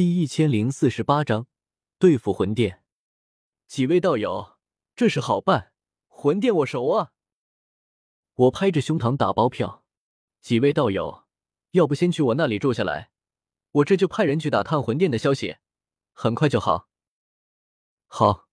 [0.00, 1.46] 第一千零四十八章
[1.98, 2.82] 对付魂殿。
[3.66, 4.56] 几位道友，
[4.96, 5.74] 这事好办，
[6.08, 7.12] 魂殿我熟啊！
[8.32, 9.84] 我拍着胸膛打包票。
[10.40, 11.26] 几位道友，
[11.72, 13.10] 要不先去我那里住下来，
[13.72, 15.56] 我这就派人去打探魂殿的消息，
[16.12, 16.88] 很快就好。
[18.06, 18.48] 好。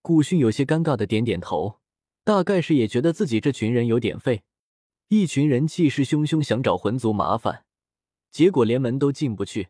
[0.00, 1.82] 古训有些尴尬的点点头，
[2.24, 4.44] 大概是也觉得自己这群人有点废，
[5.08, 7.66] 一群人气势汹汹想找魂族麻烦，
[8.30, 9.68] 结果连门都进不去。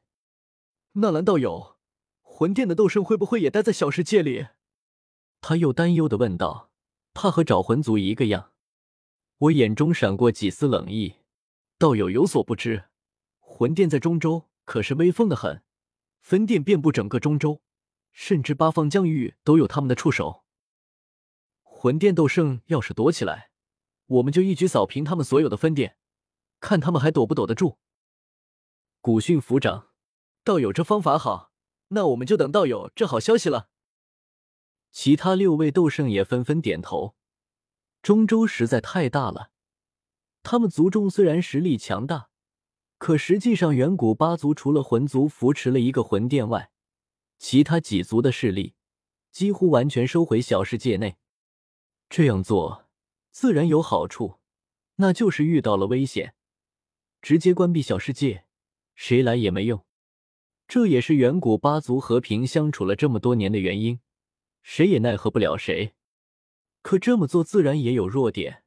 [0.96, 1.78] 纳兰道友，
[2.20, 4.48] 魂殿的斗圣会不会也待在小世界里？
[5.40, 6.70] 他又担忧的问道，
[7.14, 8.52] 怕和找魂族一个样。
[9.38, 11.14] 我眼中闪过几丝冷意，
[11.78, 12.90] 道友有所不知，
[13.38, 15.62] 魂殿在中州可是威风的很，
[16.20, 17.62] 分店遍布整个中州，
[18.12, 20.44] 甚至八方疆域都有他们的触手。
[21.62, 23.50] 魂殿斗圣要是躲起来，
[24.04, 25.96] 我们就一举扫平他们所有的分店，
[26.60, 27.78] 看他们还躲不躲得住。
[29.00, 29.91] 古训府长。
[30.44, 31.52] 道友这方法好，
[31.88, 33.68] 那我们就等道友这好消息了。
[34.90, 37.14] 其他六位斗圣也纷纷点头。
[38.02, 39.52] 中州实在太大了，
[40.42, 42.30] 他们族中虽然实力强大，
[42.98, 46.72] 可实际上远古八族除了魂族扶持了一个魂殿外，
[47.38, 48.74] 其他几族的势力
[49.30, 51.16] 几乎完全收回小世界内。
[52.10, 52.88] 这样做
[53.30, 54.40] 自然有好处，
[54.96, 56.34] 那就是遇到了危险，
[57.20, 58.46] 直接关闭小世界，
[58.96, 59.86] 谁来也没用。
[60.68, 64.00] 这也是远古八族和平相处了这么多年的原因，
[64.62, 65.94] 谁也奈何不了谁。
[66.80, 68.64] 可这么做自然也有弱点，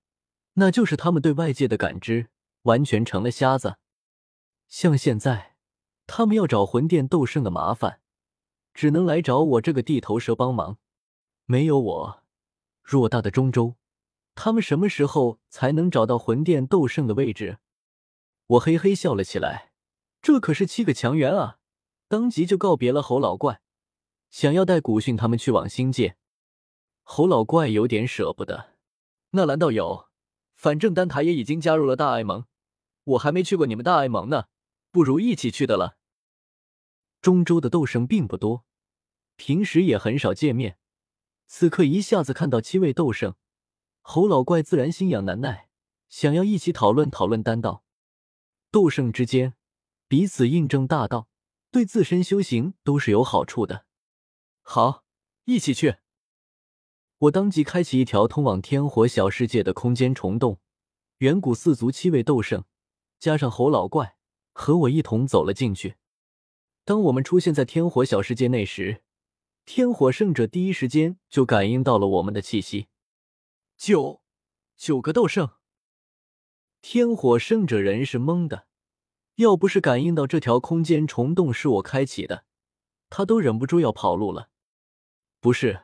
[0.54, 2.30] 那就是他们对外界的感知
[2.64, 3.78] 完全成了瞎子。
[4.68, 5.56] 像现在，
[6.08, 8.02] 他们要找魂殿斗圣的麻烦，
[8.74, 10.78] 只能来找我这个地头蛇帮忙。
[11.46, 12.24] 没有我，
[12.86, 13.76] 偌大的中州，
[14.34, 17.58] 他们什么时候才能找到魂殿斗圣的位置？
[18.48, 19.72] 我嘿嘿笑了起来，
[20.22, 21.60] 这可是七个强援啊！
[22.16, 23.60] 当即就告别了侯老怪，
[24.30, 26.16] 想要带古训他们去往星界。
[27.04, 28.78] 侯老怪有点舍不得。
[29.32, 30.08] 纳兰道友，
[30.54, 32.46] 反正丹塔也已经加入了大爱盟，
[33.04, 34.46] 我还没去过你们大爱盟呢，
[34.92, 35.98] 不如一起去的了。
[37.20, 38.64] 中州的斗圣并不多，
[39.36, 40.78] 平时也很少见面，
[41.48, 43.36] 此刻一下子看到七位斗圣，
[44.00, 45.68] 侯老怪自然心痒难耐，
[46.08, 47.84] 想要一起讨论讨论丹道。
[48.72, 49.56] 斗圣之间
[50.08, 51.28] 彼此印证大道。
[51.76, 53.86] 对自身修行都是有好处的。
[54.62, 55.04] 好，
[55.44, 55.98] 一起去。
[57.18, 60.62] 我当即开启一条通往天火小世界的空间虫洞，
[61.18, 62.64] 远古四族七位斗圣
[63.20, 64.16] 加上猴老怪
[64.54, 65.98] 和我一同走了进去。
[66.86, 69.04] 当我们出现在天火小世界内时，
[69.66, 72.88] 天火圣者第一时间就感应到了我们的气息。
[73.76, 74.22] 九
[74.78, 75.50] 九个斗圣，
[76.82, 78.66] 天火圣者人是懵的。
[79.36, 82.46] 要不是感应到这条空间虫洞是我开启的，
[83.10, 84.50] 他都忍不住要跑路了。
[85.42, 85.82] 不是，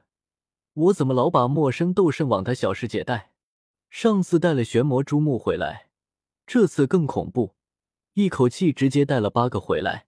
[0.73, 3.33] 我怎么老把陌生斗圣往他小世界带？
[3.89, 5.89] 上次带了玄魔珠木回来，
[6.47, 7.55] 这次更恐怖，
[8.13, 10.07] 一口气直接带了八个回来。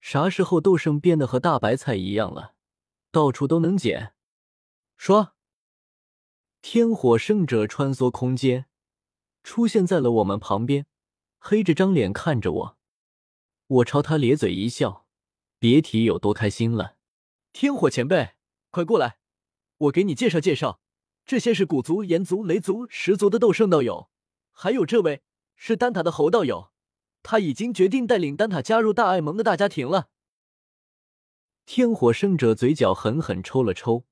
[0.00, 2.54] 啥时候斗圣变得和大白菜一样了，
[3.10, 4.14] 到处都能捡？
[4.96, 5.34] 说，
[6.62, 8.64] 天火圣者穿梭空间，
[9.42, 10.86] 出现在了我们旁边。
[11.48, 12.76] 黑着张脸看着我，
[13.68, 15.06] 我朝他咧嘴一笑，
[15.60, 16.96] 别提有多开心了。
[17.52, 18.30] 天火前辈，
[18.70, 19.18] 快过来，
[19.76, 20.80] 我给你介绍介绍，
[21.24, 24.10] 这些是古族、炎族、雷族、十族的斗圣道友，
[24.50, 25.22] 还有这位
[25.54, 26.72] 是丹塔的侯道友，
[27.22, 30.08] 他已经决定带领丹塔加入大爱盟的大家庭了。
[31.64, 34.04] 天火圣者嘴角狠狠抽了抽，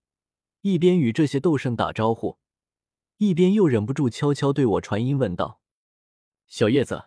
[0.61, 2.39] 一边与这些斗圣打招呼，
[3.17, 5.61] 一边又忍不住悄悄对我传音问道
[6.47, 7.07] ：“小叶子。”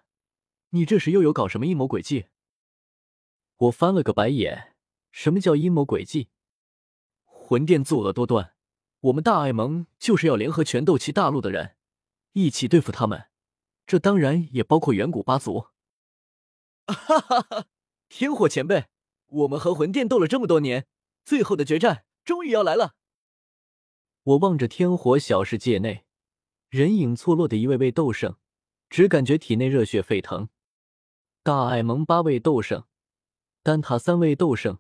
[0.72, 2.28] 你这是又有搞什么阴谋诡计？
[3.58, 4.76] 我翻了个白眼。
[5.12, 6.30] 什么叫阴谋诡计？
[7.26, 8.54] 魂殿作恶多端，
[9.00, 11.76] 我们大爱盟就是要联合全斗气大陆的人，
[12.34, 13.30] 一起对付他们。
[13.86, 15.68] 这当然也包括远古八族。
[16.86, 17.66] 哈哈哈！
[18.10, 18.88] 天火前辈，
[19.28, 20.86] 我们和魂殿斗了这么多年，
[21.24, 22.96] 最后的决战终于要来了。
[24.24, 26.06] 我望着天火小世界内
[26.70, 28.36] 人影错落的一位位斗圣，
[28.90, 30.50] 只感觉体内热血沸腾。
[31.48, 32.84] 大爱盟八位斗圣，
[33.64, 34.80] 丹塔三位斗圣，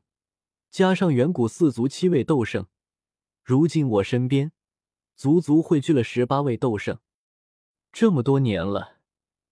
[0.69, 2.67] 加上远古四族七位斗圣，
[3.41, 4.51] 如今我身边
[5.15, 6.99] 足足汇聚了十八位斗圣。
[7.93, 8.97] 这么多年了，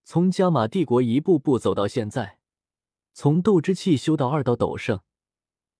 [0.03, 2.39] 从加玛帝国一步步走到现在，
[3.13, 4.99] 从斗之气修到二道斗圣，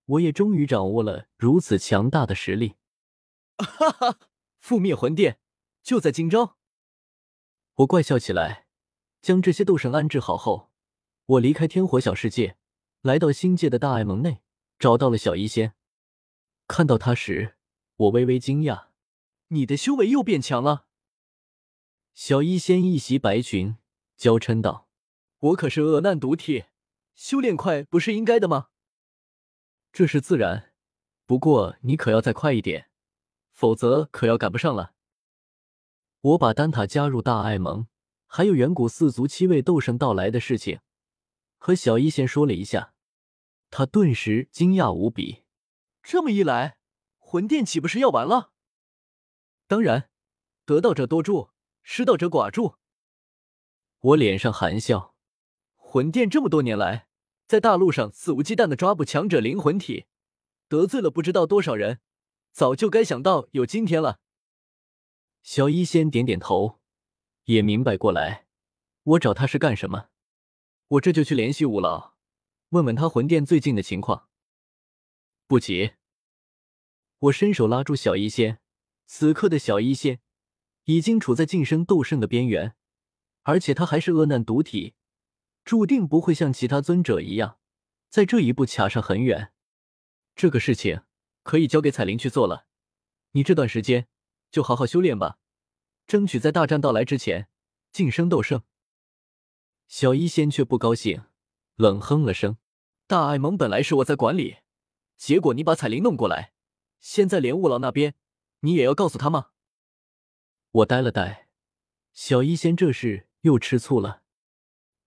[0.06, 2.76] 我也终于掌握了如此强大的实力。
[3.58, 4.20] 哈哈，
[4.64, 5.40] 覆灭魂殿
[5.84, 6.56] 就在今朝！
[7.74, 8.68] 我怪笑起来，
[9.22, 10.72] 将这些斗圣安置好后。
[11.27, 12.56] 我离开天火小世界，
[13.01, 14.44] 来到星界的大爱盟内，
[14.77, 15.74] 找到了小医仙。
[16.68, 17.56] 看到他时，
[17.95, 18.89] 我微微惊讶
[19.50, 20.86] ：“你的修为又变强了。”
[22.13, 23.77] 小医仙一袭白裙，
[24.16, 24.88] 娇嗔道
[25.39, 26.66] ：“我可是恶难毒体，
[27.16, 28.68] 修炼快不是应该的吗？”
[29.92, 30.74] 这是自然，
[31.25, 32.92] 不过你可要再快一点，
[33.51, 34.94] 否则可要赶不上了。
[36.22, 37.88] 我把丹塔加入大爱盟，
[38.27, 40.81] 还有远古四族七位斗圣到来的事情，
[41.65, 42.94] 和小医仙说了一下，
[43.71, 45.45] 他顿时惊讶无比。
[46.03, 46.77] 这么一来，
[47.17, 48.51] 魂殿岂不是要完了？
[49.65, 50.12] 当然，
[50.63, 51.50] 得道者多助，
[51.81, 52.75] 失道者寡助。
[54.00, 55.15] 我脸上含笑，
[55.73, 57.07] 魂殿这么多年来，
[57.47, 60.06] 在大陆上肆无忌惮的抓捕强者灵魂体，
[60.67, 62.00] 得罪了不知道多少人，
[62.51, 64.19] 早就该想到有今天了。
[65.41, 66.79] 小一仙点点头，
[67.45, 68.45] 也明白过来，
[69.01, 70.09] 我找他是干什么？
[70.88, 72.14] 我这就去联系五老，
[72.70, 74.30] 问问他魂殿最近的情况。
[75.48, 75.94] 不急，
[77.20, 78.60] 我伸手拉住小医仙。
[79.08, 80.20] 此刻的小医仙
[80.86, 82.76] 已经处在晋升斗圣的边缘，
[83.44, 84.96] 而且他还是恶难毒体，
[85.64, 87.60] 注定不会像其他尊者一样，
[88.10, 89.54] 在这一步卡上很远。
[90.36, 91.04] 这个事情
[91.44, 92.66] 可以交给彩铃去做了，
[93.32, 94.08] 你这段时间。
[94.52, 95.38] 就好好修炼吧，
[96.08, 97.50] 争取在大战到来之前
[97.92, 98.64] 晋升斗圣。
[99.88, 101.24] 小医仙却不高兴，
[101.76, 102.58] 冷哼了声
[103.08, 104.58] ：“大爱盟本来是我在管理，
[105.16, 106.54] 结果你把彩铃弄过来，
[107.00, 108.16] 现在连雾老那边
[108.62, 109.52] 你也要告诉他吗？”
[110.72, 111.48] 我呆了呆，
[112.14, 114.24] 小医仙这是又吃醋了。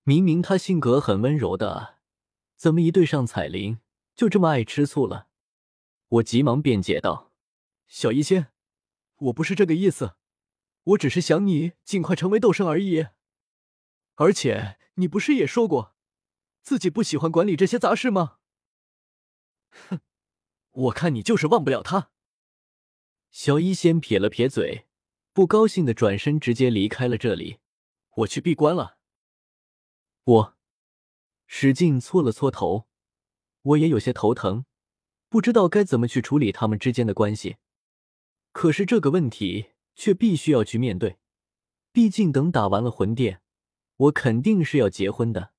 [0.05, 1.97] 明明他性格很温柔的，
[2.57, 3.81] 怎么一对上彩铃
[4.15, 5.29] 就这么爱吃醋了？
[6.09, 7.33] 我急忙辩解道
[7.87, 8.53] ：“小医仙。”
[9.19, 10.15] 我不是这个意思，
[10.85, 13.09] 我只是想你尽快成为斗圣而已。
[14.21, 15.95] 而且你不是也说过，
[16.63, 18.39] 自己不喜欢管理这些杂事吗？
[19.71, 20.01] 哼，
[20.71, 22.11] 我看你就是忘不了他。
[23.31, 24.89] 小医仙撇了撇嘴，
[25.33, 27.59] 不高兴的转身，直接离开了这里。
[28.17, 28.99] 我去闭关了。
[30.25, 30.57] 我
[31.47, 32.89] 使劲搓了搓头，
[33.63, 34.65] 我也有些头疼，
[35.29, 37.59] 不知道该怎么去处理他们之间的关系。
[38.51, 41.19] 可是这个问题却必须要去面对，
[41.93, 43.43] 毕竟等打完了魂殿，
[43.99, 45.53] 我肯定是要结婚的。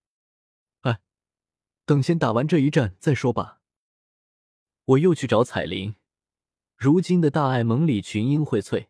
[0.81, 1.00] 哎，
[1.86, 3.62] 等先打完这一战再说吧。
[4.86, 5.95] 我又去找彩铃。
[6.75, 8.88] 如今的大爱盟里群英荟萃，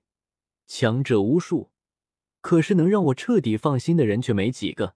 [0.67, 1.71] 强者无数，
[2.41, 4.95] 可是能让我彻底放心的人却没几个。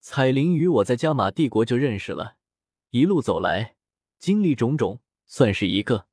[0.00, 2.36] 彩铃与我在加玛帝国就认识了，
[2.90, 3.76] 一路走来，
[4.18, 6.06] 经历种种，算是一个。